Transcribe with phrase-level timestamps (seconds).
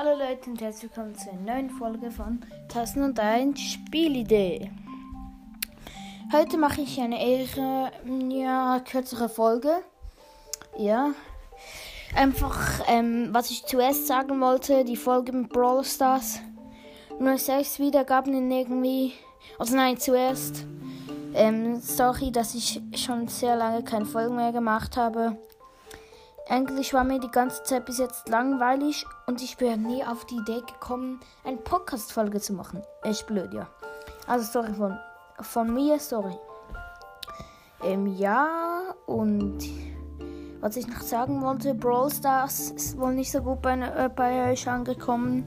[0.00, 4.70] Hallo Leute und herzlich willkommen zur neuen Folge von Tassen und ein Spielidee.
[6.32, 7.90] Heute mache ich eine eher
[8.30, 9.70] ja, kürzere Folge.
[10.76, 11.14] Ja.
[12.14, 16.42] Einfach, ähm, was ich zuerst sagen wollte, die Folge mit Brawl Stars.
[17.18, 19.14] Nur sechs Wiedergaben in irgendwie.
[19.58, 20.64] Also nein, zuerst.
[21.34, 25.36] Ähm, sorry, dass ich schon sehr lange keine Folgen mehr gemacht habe.
[26.50, 30.36] Eigentlich war mir die ganze Zeit bis jetzt langweilig und ich wäre nie auf die
[30.36, 32.82] Idee gekommen, eine Podcast-Folge zu machen.
[33.02, 33.68] Echt blöd, ja.
[34.26, 34.98] Also, sorry von,
[35.40, 36.34] von mir, sorry.
[37.84, 39.58] Ähm, ja, und
[40.60, 44.50] was ich noch sagen wollte, Brawl Stars ist wohl nicht so gut bei, äh, bei
[44.50, 45.44] euch angekommen.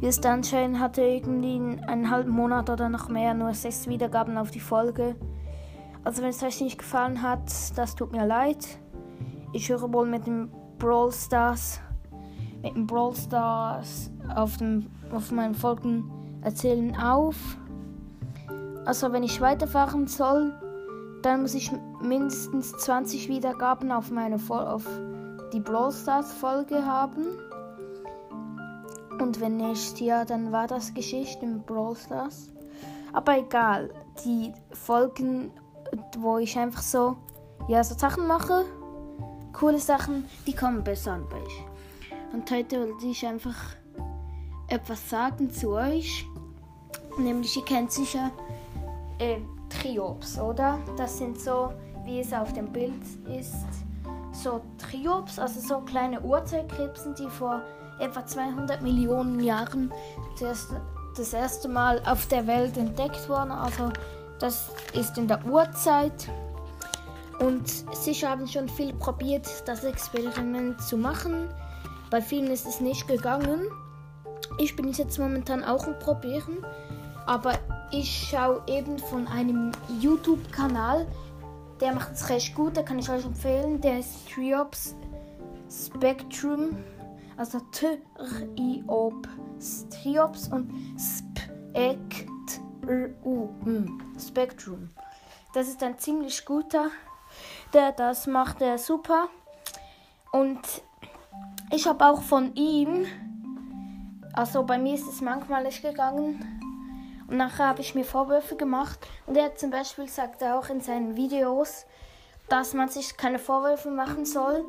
[0.00, 4.60] Just anscheinend hatte irgendwie einen halben Monat oder noch mehr nur sechs Wiedergaben auf die
[4.60, 5.16] Folge.
[6.02, 7.42] Also, wenn es euch nicht gefallen hat,
[7.76, 8.78] das tut mir leid
[9.52, 11.80] ich höre wohl mit dem Brawl Stars,
[12.62, 16.10] mit dem Brawl Stars auf, dem, auf meinen Folgen
[16.42, 17.36] erzählen auf.
[18.84, 20.52] Also wenn ich weiterfahren soll,
[21.22, 24.86] dann muss ich mindestens 20 Wiedergaben auf meine auf
[25.52, 27.26] die Brawl Stars Folge haben.
[29.20, 32.52] Und wenn nicht, ja, dann war das Geschichte im Brawl Stars.
[33.12, 33.90] Aber egal,
[34.24, 35.50] die Folgen,
[36.18, 37.16] wo ich einfach so,
[37.66, 38.64] ja, so Sachen mache,
[39.58, 41.64] coole Sachen, die kommen besser an euch.
[42.32, 43.56] Und heute wollte ich einfach
[44.68, 46.24] etwas sagen zu euch.
[47.18, 48.30] Nämlich, ihr kennt sicher
[49.18, 50.78] äh, Triops, oder?
[50.96, 51.72] Das sind so,
[52.04, 53.02] wie es auf dem Bild
[53.36, 53.66] ist,
[54.30, 57.62] so Triops, also so kleine Urzeitkrebsen, die vor
[57.98, 59.92] etwa 200 Millionen Jahren
[60.38, 60.68] das,
[61.16, 63.50] das erste Mal auf der Welt entdeckt wurden.
[63.50, 63.90] Also
[64.38, 66.28] das ist in der Urzeit.
[67.40, 71.48] Und sicher haben schon viel probiert, das Experiment zu machen.
[72.10, 73.68] Bei vielen ist es nicht gegangen.
[74.58, 76.64] Ich bin es jetzt momentan auch am Probieren.
[77.26, 77.58] Aber
[77.92, 81.06] ich schaue eben von einem YouTube-Kanal,
[81.80, 83.80] der macht es recht gut, der kann ich euch empfehlen.
[83.80, 84.96] Der ist Triops
[85.70, 86.76] Spectrum.
[87.36, 89.28] Also T-R-I-O-P.
[89.90, 92.28] Triops und Spectrum.
[94.18, 94.88] Spectrum.
[95.52, 96.90] Das ist ein ziemlich guter
[97.72, 99.28] der das macht er super.
[100.32, 100.60] Und
[101.70, 103.06] ich habe auch von ihm,
[104.32, 106.60] also bei mir ist es manchmal nicht gegangen.
[107.28, 108.98] Und nachher habe ich mir Vorwürfe gemacht.
[109.26, 111.84] Und er zum Beispiel sagt auch in seinen Videos,
[112.48, 114.64] dass man sich keine Vorwürfe machen soll,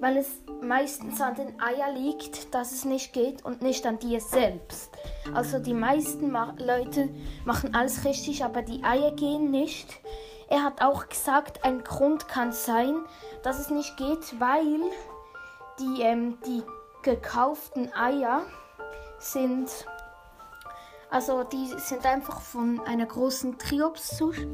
[0.00, 0.28] weil es
[0.62, 4.90] meistens an den Eier liegt, dass es nicht geht und nicht an dir selbst.
[5.32, 7.08] Also die meisten Leute
[7.44, 10.00] machen alles richtig, aber die Eier gehen nicht.
[10.50, 12.96] Er hat auch gesagt, ein Grund kann sein,
[13.44, 14.80] dass es nicht geht, weil
[15.78, 16.64] die, ähm, die
[17.02, 18.42] gekauften Eier
[19.20, 19.70] sind,
[21.08, 24.44] also die sind einfach von einer großen Triopszucht.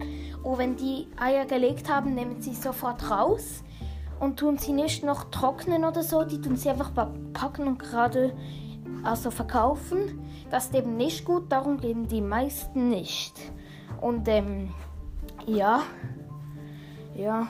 [0.43, 3.65] Und wenn die Eier gelegt haben, nehmen sie sofort raus
[4.21, 6.25] und tun sie nicht noch trocknen oder so.
[6.25, 6.93] Die tun sie einfach
[7.33, 8.37] packen und gerade
[9.03, 10.21] also verkaufen.
[10.51, 13.35] Das ist eben nicht gut, darum geben die meisten nicht.
[14.03, 14.75] Und ähm,
[15.47, 15.83] ja.
[17.15, 17.49] Ja.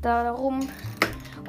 [0.00, 0.60] Darum.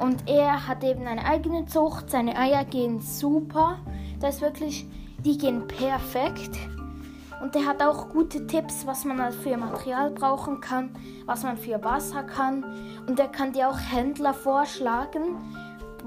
[0.00, 2.10] Und er hat eben eine eigene Zucht.
[2.10, 3.78] Seine Eier gehen super.
[4.18, 4.86] Das ist wirklich,
[5.24, 6.58] die gehen perfekt.
[7.40, 10.90] Und er hat auch gute Tipps, was man für Material brauchen kann,
[11.24, 12.64] was man für Wasser kann.
[13.06, 15.36] Und er kann dir auch Händler vorschlagen,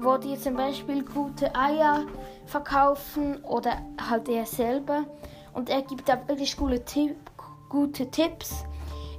[0.00, 2.04] wo die zum Beispiel gute Eier
[2.46, 3.78] verkaufen oder
[4.08, 5.04] halt er selber.
[5.52, 7.16] Und er gibt da wirklich gute, Tipp,
[7.68, 8.64] gute Tipps.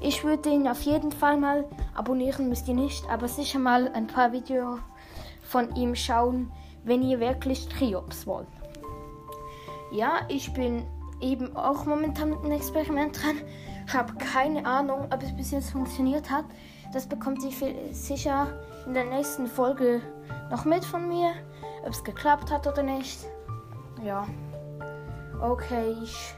[0.01, 4.07] Ich würde ihn auf jeden Fall mal abonnieren, müsst ihr nicht, aber sicher mal ein
[4.07, 4.79] paar Videos
[5.41, 6.51] von ihm schauen,
[6.83, 8.47] wenn ihr wirklich Triops wollt.
[9.91, 10.85] Ja, ich bin
[11.21, 13.37] eben auch momentan mit einem Experiment dran.
[13.87, 16.45] Ich habe keine Ahnung, ob es bis jetzt funktioniert hat.
[16.93, 18.47] Das bekommt ihr sicher
[18.85, 20.01] in der nächsten Folge
[20.51, 21.31] noch mit von mir,
[21.83, 23.25] ob es geklappt hat oder nicht.
[24.03, 24.27] Ja.
[25.41, 26.33] Okay, ich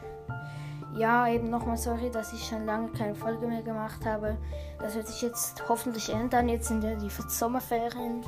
[0.95, 4.37] ja, eben nochmal sorry, dass ich schon lange keine Folge mehr gemacht habe.
[4.79, 6.49] Das wird sich jetzt hoffentlich ändern.
[6.49, 8.23] Jetzt sind ja die Sommerferien.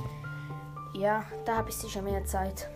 [0.93, 2.69] Ja, da habe ich sicher mehr Zeit.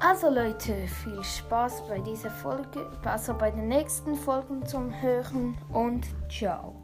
[0.00, 6.04] Also Leute, viel Spaß bei dieser Folge, also bei den nächsten Folgen zum Hören und
[6.28, 6.74] ciao.